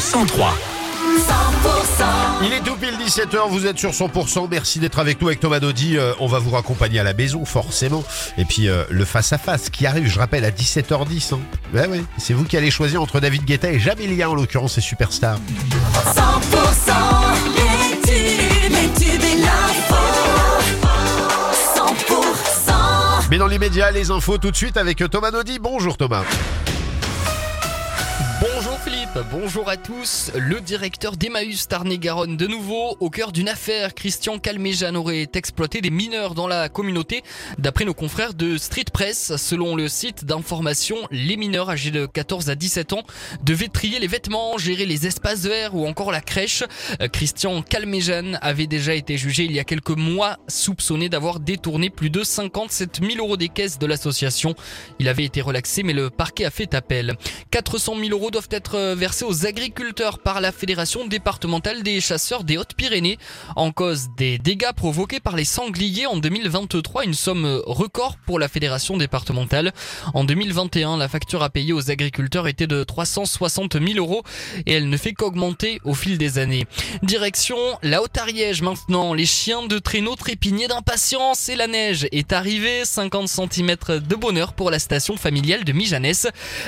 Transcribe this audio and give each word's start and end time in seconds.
103. 0.00 0.54
Il 2.42 2.52
est 2.54 2.60
tout 2.60 2.74
pile 2.76 2.96
17h, 2.96 3.50
vous 3.50 3.66
êtes 3.66 3.78
sur 3.78 3.90
100%, 3.90 4.48
merci 4.50 4.78
d'être 4.78 4.98
avec 4.98 5.20
nous 5.20 5.28
avec 5.28 5.40
Thomas 5.40 5.60
Dodi, 5.60 5.98
Euh, 5.98 6.14
on 6.20 6.26
va 6.26 6.38
vous 6.38 6.48
raccompagner 6.50 6.98
à 6.98 7.02
la 7.02 7.12
maison 7.12 7.44
forcément, 7.44 8.02
et 8.38 8.46
puis 8.46 8.68
euh, 8.68 8.84
le 8.88 9.04
face-à-face 9.04 9.68
qui 9.68 9.86
arrive, 9.86 10.06
je 10.08 10.18
rappelle, 10.18 10.46
à 10.46 10.50
17h10. 10.50 11.34
Hein. 11.34 11.40
Ouais, 11.74 11.86
ouais, 11.86 12.02
c'est 12.16 12.32
vous 12.32 12.44
qui 12.44 12.56
allez 12.56 12.70
choisir 12.70 13.02
entre 13.02 13.20
David 13.20 13.44
Guetta 13.44 13.70
et 13.70 13.78
Jamelia 13.78 14.30
en 14.30 14.34
l'occurrence, 14.34 14.72
c'est 14.74 14.80
Superstar. 14.80 15.38
100% 16.06 16.92
les 17.56 18.00
tubes, 18.00 18.72
les 18.72 18.88
tubes 19.04 19.22
et 19.22 19.36
l'info. 19.42 19.94
100% 21.76 22.72
Mais 23.30 23.36
dans 23.36 23.46
l'immédiat, 23.46 23.90
les 23.90 24.10
infos 24.10 24.38
tout 24.38 24.50
de 24.50 24.56
suite 24.56 24.78
avec 24.78 25.04
Thomas 25.10 25.30
Dodi. 25.30 25.58
Bonjour 25.58 25.98
Thomas. 25.98 26.24
Bonjour 28.40 28.78
Philippe, 28.78 29.18
bonjour 29.30 29.68
à 29.68 29.76
tous. 29.76 30.30
Le 30.34 30.62
directeur 30.62 31.18
d'Emmaüs 31.18 31.68
Tarn-et-Garonne 31.68 32.38
de 32.38 32.46
nouveau 32.46 32.96
au 32.98 33.10
cœur 33.10 33.32
d'une 33.32 33.50
affaire. 33.50 33.94
Christian 33.94 34.38
Calméjean 34.38 34.94
aurait 34.94 35.28
exploité 35.34 35.82
des 35.82 35.90
mineurs 35.90 36.34
dans 36.34 36.46
la 36.46 36.70
communauté. 36.70 37.22
D'après 37.58 37.84
nos 37.84 37.92
confrères 37.92 38.32
de 38.32 38.56
Street 38.56 38.86
Press, 38.90 39.36
selon 39.36 39.76
le 39.76 39.88
site 39.88 40.24
d'information, 40.24 40.96
les 41.10 41.36
mineurs 41.36 41.68
âgés 41.68 41.90
de 41.90 42.06
14 42.06 42.48
à 42.48 42.54
17 42.54 42.94
ans 42.94 43.02
devaient 43.42 43.68
trier 43.68 43.98
les 43.98 44.06
vêtements, 44.06 44.56
gérer 44.56 44.86
les 44.86 45.06
espaces 45.06 45.42
verts 45.42 45.74
ou 45.74 45.86
encore 45.86 46.10
la 46.10 46.22
crèche. 46.22 46.64
Christian 47.12 47.60
Calméjean 47.60 48.38
avait 48.40 48.66
déjà 48.66 48.94
été 48.94 49.18
jugé 49.18 49.44
il 49.44 49.52
y 49.52 49.60
a 49.60 49.64
quelques 49.64 49.90
mois, 49.90 50.38
soupçonné 50.48 51.10
d'avoir 51.10 51.40
détourné 51.40 51.90
plus 51.90 52.08
de 52.08 52.24
57 52.24 53.00
000 53.02 53.18
euros 53.18 53.36
des 53.36 53.50
caisses 53.50 53.78
de 53.78 53.84
l'association. 53.84 54.54
Il 54.98 55.08
avait 55.08 55.24
été 55.24 55.42
relaxé, 55.42 55.82
mais 55.82 55.92
le 55.92 56.08
parquet 56.08 56.46
a 56.46 56.50
fait 56.50 56.72
appel. 56.72 57.16
400 57.50 57.96
000 58.00 58.08
euros 58.12 58.29
doivent 58.30 58.48
être 58.50 58.76
euh, 58.76 58.94
versés 58.94 59.24
aux 59.24 59.46
agriculteurs 59.46 60.18
par 60.18 60.40
la 60.40 60.52
Fédération 60.52 61.06
départementale 61.06 61.82
des 61.82 62.00
chasseurs 62.00 62.44
des 62.44 62.58
Hautes-Pyrénées 62.58 63.18
en 63.56 63.72
cause 63.72 64.08
des 64.16 64.38
dégâts 64.38 64.72
provoqués 64.74 65.20
par 65.20 65.36
les 65.36 65.44
sangliers 65.44 66.06
en 66.06 66.16
2023, 66.16 67.04
une 67.04 67.14
somme 67.14 67.62
record 67.66 68.16
pour 68.26 68.38
la 68.38 68.48
Fédération 68.48 68.96
départementale. 68.96 69.72
En 70.14 70.24
2021, 70.24 70.96
la 70.96 71.08
facture 71.08 71.42
à 71.42 71.50
payer 71.50 71.72
aux 71.72 71.90
agriculteurs 71.90 72.48
était 72.48 72.66
de 72.66 72.84
360 72.84 73.74
000 73.74 73.98
euros 73.98 74.22
et 74.66 74.74
elle 74.74 74.88
ne 74.88 74.96
fait 74.96 75.12
qu'augmenter 75.12 75.80
au 75.84 75.94
fil 75.94 76.18
des 76.18 76.38
années. 76.38 76.66
Direction 77.02 77.56
la 77.82 78.02
Haute-Ariège 78.02 78.62
maintenant. 78.62 79.14
Les 79.14 79.26
chiens 79.26 79.66
de 79.66 79.78
traîneau 79.78 80.14
trépignaient 80.16 80.68
d'impatience 80.68 81.48
et 81.48 81.56
la 81.56 81.66
neige 81.66 82.06
est 82.12 82.32
arrivée. 82.32 82.84
50 82.84 83.28
cm 83.28 83.76
de 83.88 84.14
bonheur 84.14 84.52
pour 84.52 84.70
la 84.70 84.78
station 84.78 85.16
familiale 85.16 85.64
de 85.64 85.72
Mijanès 85.72 86.26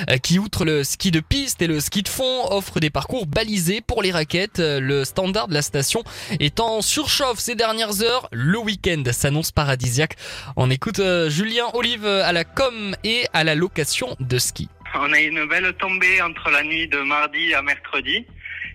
euh, 0.09 0.17
qui, 0.17 0.39
outre 0.39 0.65
le 0.65 0.83
ski 0.83 1.11
de 1.11 1.19
piste 1.19 1.52
et 1.61 1.67
le 1.67 1.79
ski 1.79 2.03
de 2.03 2.07
fond, 2.07 2.45
offre 2.51 2.79
des 2.79 2.89
parcours 2.89 3.25
balisés 3.25 3.81
pour 3.81 4.01
les 4.01 4.11
raquettes. 4.11 4.59
Euh, 4.59 4.79
Le 4.79 5.05
standard 5.05 5.47
de 5.47 5.53
la 5.53 5.61
station 5.61 6.03
est 6.39 6.59
en 6.59 6.81
surchauffe 6.81 7.39
ces 7.39 7.55
dernières 7.55 8.01
heures. 8.01 8.27
Le 8.31 8.57
week-end 8.57 9.03
s'annonce 9.11 9.51
paradisiaque. 9.51 10.15
On 10.55 10.69
écoute 10.69 10.99
euh, 10.99 11.29
Julien 11.29 11.65
Olive 11.73 12.05
à 12.05 12.31
la 12.31 12.43
com 12.43 12.95
et 13.03 13.25
à 13.33 13.43
la 13.43 13.55
location 13.55 14.15
de 14.19 14.37
ski. 14.37 14.69
On 14.95 15.11
a 15.11 15.19
une 15.19 15.45
belle 15.47 15.73
tombée 15.79 16.21
entre 16.21 16.49
la 16.49 16.63
nuit 16.63 16.87
de 16.87 16.99
mardi 16.99 17.53
à 17.53 17.61
mercredi. 17.61 18.25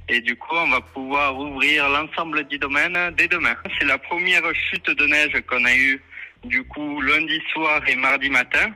Et 0.09 0.21
du 0.21 0.37
coup, 0.37 0.57
on 0.57 0.71
va 0.71 0.81
pouvoir 0.81 1.39
ouvrir 1.39 1.89
l'ensemble 1.89 2.45
du 2.49 2.59
domaine 2.59 2.97
dès 3.17 3.29
demain. 3.29 3.55
C'est 3.79 3.87
la 3.87 3.99
première 3.99 4.43
chute 4.55 4.91
de 4.91 5.07
neige 5.07 5.37
qu'on 5.49 5.65
a 5.65 5.75
eue 5.75 6.01
du 6.45 6.65
coup 6.65 7.01
lundi 7.01 7.41
soir 7.53 7.81
et 7.87 7.97
mardi 7.97 8.31
matin. 8.31 8.73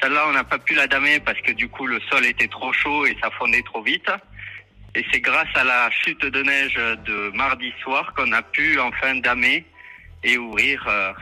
Celle-là, 0.00 0.26
on 0.28 0.32
n'a 0.32 0.44
pas 0.44 0.58
pu 0.58 0.74
la 0.74 0.86
damer 0.86 1.20
parce 1.20 1.40
que 1.40 1.52
du 1.52 1.68
coup, 1.68 1.86
le 1.86 2.00
sol 2.10 2.24
était 2.26 2.48
trop 2.48 2.72
chaud 2.72 3.06
et 3.06 3.16
ça 3.22 3.30
fondait 3.30 3.62
trop 3.62 3.82
vite. 3.82 4.10
Et 4.94 5.04
c'est 5.10 5.20
grâce 5.20 5.48
à 5.54 5.64
la 5.64 5.90
chute 5.90 6.24
de 6.24 6.42
neige 6.42 6.74
de 6.74 7.30
mardi 7.34 7.72
soir 7.82 8.12
qu'on 8.14 8.30
a 8.32 8.42
pu 8.42 8.78
enfin 8.78 9.14
damer 9.16 9.64
et 10.22 10.36
ouvrir 10.36 10.84
euh, 10.86 11.12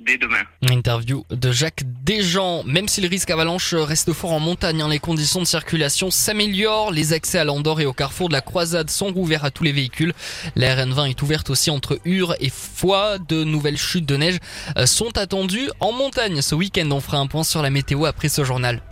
dès 0.00 0.18
demain. 0.18 0.42
Interview 0.68 1.24
de 1.30 1.52
Jacques 1.52 1.82
Desjean. 2.04 2.62
Même 2.64 2.88
si 2.88 3.00
le 3.00 3.08
risque 3.08 3.30
avalanche 3.30 3.74
reste 3.74 4.12
fort 4.12 4.32
en 4.32 4.40
montagne, 4.40 4.82
hein, 4.82 4.88
les 4.88 4.98
conditions 4.98 5.40
de 5.40 5.46
circulation 5.46 6.10
s'améliorent. 6.10 6.90
Les 6.90 7.12
accès 7.12 7.38
à 7.38 7.44
l'Andorre 7.44 7.80
et 7.80 7.86
au 7.86 7.92
carrefour 7.92 8.28
de 8.28 8.34
la 8.34 8.40
Croisade 8.40 8.90
sont 8.90 9.12
rouverts 9.12 9.44
à 9.44 9.50
tous 9.50 9.64
les 9.64 9.72
véhicules. 9.72 10.12
La 10.56 10.74
RN20 10.74 11.10
est 11.10 11.22
ouverte 11.22 11.50
aussi 11.50 11.70
entre 11.70 12.00
Ur 12.04 12.34
et 12.40 12.50
Foix. 12.50 13.18
De 13.18 13.44
nouvelles 13.44 13.78
chutes 13.78 14.06
de 14.06 14.16
neige 14.16 14.38
euh, 14.76 14.86
sont 14.86 15.16
attendues 15.18 15.70
en 15.80 15.92
montagne 15.92 16.42
ce 16.42 16.54
week-end. 16.54 16.88
On 16.90 17.00
fera 17.00 17.18
un 17.18 17.26
point 17.26 17.44
sur 17.44 17.62
la 17.62 17.70
météo 17.70 18.04
après 18.04 18.28
ce 18.28 18.44
journal. 18.44 18.82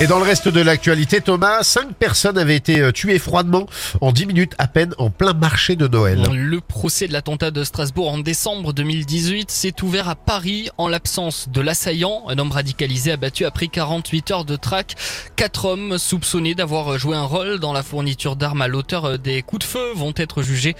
Et 0.00 0.06
dans 0.06 0.18
le 0.18 0.24
reste 0.24 0.46
de 0.46 0.60
l'actualité, 0.60 1.20
Thomas, 1.20 1.64
cinq 1.64 1.92
personnes 1.92 2.38
avaient 2.38 2.54
été 2.54 2.78
euh, 2.78 2.92
tuées 2.92 3.18
froidement 3.18 3.66
en 4.00 4.12
10 4.12 4.26
minutes 4.26 4.54
à 4.58 4.68
peine 4.68 4.94
en 4.96 5.10
plein 5.10 5.32
marché 5.32 5.74
de 5.74 5.88
Noël. 5.88 6.22
Le 6.32 6.60
procès 6.60 7.08
de 7.08 7.12
l'attentat 7.12 7.50
de 7.50 7.64
Strasbourg 7.64 8.08
en 8.08 8.18
décembre 8.18 8.72
2018 8.72 9.50
s'est 9.50 9.82
ouvert 9.82 10.08
à 10.08 10.14
Paris 10.14 10.70
en 10.78 10.86
l'absence 10.86 11.48
de 11.48 11.60
l'assaillant, 11.60 12.22
un 12.28 12.38
homme 12.38 12.52
radicalisé 12.52 13.10
abattu 13.10 13.44
après 13.44 13.66
48 13.66 14.30
heures 14.30 14.44
de 14.44 14.54
traque. 14.54 14.94
Quatre 15.34 15.64
hommes 15.64 15.98
soupçonnés 15.98 16.54
d'avoir 16.54 16.96
joué 16.96 17.16
un 17.16 17.24
rôle 17.24 17.58
dans 17.58 17.72
la 17.72 17.82
fourniture 17.82 18.36
d'armes 18.36 18.62
à 18.62 18.68
l'auteur 18.68 19.18
des 19.18 19.42
coups 19.42 19.66
de 19.66 19.68
feu 19.68 19.92
vont 19.96 20.14
être 20.16 20.42
jugés 20.42 20.76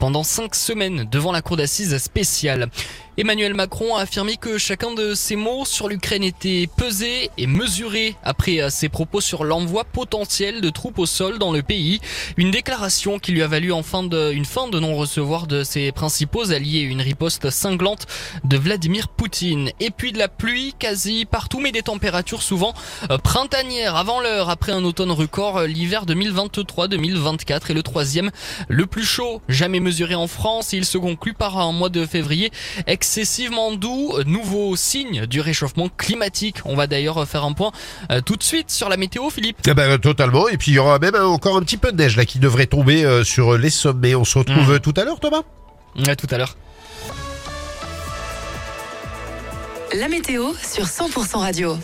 pendant 0.00 0.22
cinq 0.22 0.54
semaines 0.54 1.06
devant 1.10 1.32
la 1.32 1.42
cour 1.42 1.58
d'assises 1.58 1.98
spéciale. 1.98 2.70
Emmanuel 3.18 3.52
Macron 3.52 3.94
a 3.94 4.00
affirmé 4.00 4.38
que 4.38 4.56
chacun 4.56 4.94
de 4.94 5.12
ses 5.12 5.36
mots 5.36 5.66
sur 5.66 5.86
l'Ukraine 5.86 6.22
était 6.22 6.66
pesé 6.78 7.28
et 7.36 7.46
mesuré 7.46 8.16
après 8.24 8.61
ses 8.70 8.88
propos 8.88 9.20
sur 9.20 9.44
l'envoi 9.44 9.84
potentiel 9.84 10.60
de 10.60 10.70
troupes 10.70 10.98
au 10.98 11.06
sol 11.06 11.38
dans 11.38 11.52
le 11.52 11.62
pays. 11.62 12.00
Une 12.36 12.50
déclaration 12.50 13.18
qui 13.18 13.32
lui 13.32 13.42
a 13.42 13.46
valu 13.46 13.72
en 13.72 13.82
fin 13.82 14.02
de, 14.02 14.32
une 14.32 14.44
fin 14.44 14.68
de 14.68 14.78
non-recevoir 14.78 15.46
de 15.46 15.64
ses 15.64 15.92
principaux 15.92 16.50
alliés 16.50 16.80
une 16.80 17.00
riposte 17.00 17.50
cinglante 17.50 18.06
de 18.44 18.56
Vladimir 18.56 19.08
Poutine. 19.08 19.70
Et 19.80 19.90
puis 19.90 20.12
de 20.12 20.18
la 20.18 20.28
pluie 20.28 20.74
quasi 20.78 21.24
partout, 21.24 21.60
mais 21.60 21.72
des 21.72 21.82
températures 21.82 22.42
souvent 22.42 22.74
euh, 23.10 23.18
printanières 23.18 23.96
avant 23.96 24.20
l'heure. 24.20 24.50
Après 24.50 24.72
un 24.72 24.84
automne 24.84 25.10
record, 25.10 25.58
euh, 25.58 25.66
l'hiver 25.66 26.06
2023-2024 26.06 27.70
est 27.70 27.74
le 27.74 27.82
troisième, 27.82 28.30
le 28.68 28.86
plus 28.86 29.04
chaud 29.04 29.42
jamais 29.48 29.80
mesuré 29.80 30.14
en 30.14 30.26
France. 30.26 30.72
Il 30.72 30.84
se 30.84 30.98
conclut 30.98 31.34
par 31.34 31.58
un 31.58 31.72
mois 31.72 31.88
de 31.88 32.06
février 32.06 32.50
excessivement 32.86 33.72
doux, 33.72 34.14
nouveau 34.26 34.76
signe 34.76 35.26
du 35.26 35.40
réchauffement 35.40 35.88
climatique. 35.88 36.58
On 36.64 36.74
va 36.74 36.86
d'ailleurs 36.86 37.26
faire 37.26 37.44
un 37.44 37.52
point 37.52 37.72
euh, 38.10 38.20
tout 38.20 38.36
de 38.36 38.42
suite 38.42 38.51
sur 38.66 38.88
la 38.88 38.96
météo, 38.96 39.30
Philippe. 39.30 39.58
Eh 39.66 39.74
ben, 39.74 39.98
totalement. 39.98 40.48
Et 40.48 40.56
puis 40.56 40.72
il 40.72 40.74
y 40.74 40.78
aura 40.78 40.98
même 40.98 41.14
encore 41.16 41.56
un 41.56 41.60
petit 41.62 41.76
peu 41.76 41.92
de 41.92 41.96
neige 41.96 42.16
là 42.16 42.24
qui 42.24 42.38
devrait 42.38 42.66
tomber 42.66 43.04
euh, 43.04 43.24
sur 43.24 43.56
les 43.58 43.70
sommets. 43.70 44.14
On 44.14 44.24
se 44.24 44.38
retrouve 44.38 44.68
Mhm. 44.68 44.74
euh, 44.74 44.78
tout 44.78 44.94
à 44.96 45.04
l'heure, 45.04 45.20
Thomas. 45.20 45.42
À 46.06 46.16
tout 46.16 46.26
à 46.30 46.38
l'heure. 46.38 46.56
La 49.94 50.08
météo 50.08 50.52
sur 50.62 50.84
100% 50.86 51.38
radio. 51.38 51.76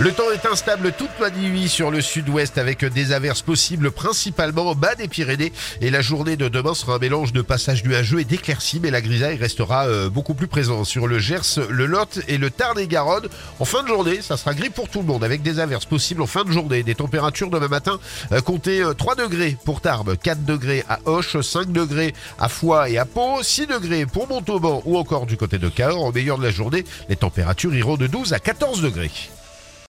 Le 0.00 0.12
temps 0.12 0.30
est 0.30 0.46
instable 0.46 0.92
toute 0.92 1.10
la 1.20 1.28
nuit 1.28 1.68
sur 1.68 1.90
le 1.90 2.00
sud-ouest 2.00 2.56
avec 2.56 2.84
des 2.84 3.10
averses 3.10 3.42
possibles 3.42 3.90
principalement 3.90 4.70
au 4.70 4.76
bas 4.76 4.94
des 4.94 5.08
Pyrénées. 5.08 5.52
Et 5.80 5.90
la 5.90 6.02
journée 6.02 6.36
de 6.36 6.46
demain 6.46 6.72
sera 6.74 6.94
un 6.94 6.98
mélange 7.00 7.32
de 7.32 7.42
passages 7.42 7.82
nuageux 7.82 8.20
et 8.20 8.24
d'éclaircies, 8.24 8.78
mais 8.80 8.92
la 8.92 9.00
grisaille 9.00 9.34
restera 9.34 9.88
euh, 9.88 10.08
beaucoup 10.08 10.34
plus 10.34 10.46
présente 10.46 10.86
sur 10.86 11.08
le 11.08 11.18
Gers, 11.18 11.58
le 11.68 11.86
Lot 11.86 12.20
et 12.28 12.38
le 12.38 12.48
Tarn-et-Garonne. 12.48 13.26
En 13.58 13.64
fin 13.64 13.82
de 13.82 13.88
journée, 13.88 14.22
ça 14.22 14.36
sera 14.36 14.54
gris 14.54 14.70
pour 14.70 14.88
tout 14.88 15.00
le 15.00 15.04
monde 15.04 15.24
avec 15.24 15.42
des 15.42 15.58
averses 15.58 15.86
possibles 15.86 16.22
en 16.22 16.28
fin 16.28 16.44
de 16.44 16.52
journée. 16.52 16.84
Des 16.84 16.94
températures 16.94 17.50
demain 17.50 17.66
matin, 17.66 17.98
euh, 18.30 18.40
comptez 18.40 18.80
euh, 18.80 18.94
3 18.94 19.16
degrés 19.16 19.56
pour 19.64 19.80
Tarbes, 19.80 20.16
4 20.16 20.44
degrés 20.44 20.84
à 20.88 21.00
Auch, 21.06 21.42
5 21.42 21.72
degrés 21.72 22.14
à 22.38 22.48
Foix 22.48 22.88
et 22.88 22.98
à 22.98 23.04
Pau, 23.04 23.42
6 23.42 23.66
degrés 23.66 24.06
pour 24.06 24.28
Montauban 24.28 24.80
ou 24.84 24.96
encore 24.96 25.26
du 25.26 25.36
côté 25.36 25.58
de 25.58 25.68
Cahors. 25.68 26.04
Au 26.04 26.12
meilleur 26.12 26.38
de 26.38 26.44
la 26.44 26.52
journée, 26.52 26.84
les 27.08 27.16
températures 27.16 27.74
iront 27.74 27.96
de 27.96 28.06
12 28.06 28.32
à 28.32 28.38
14 28.38 28.80
degrés. 28.80 29.10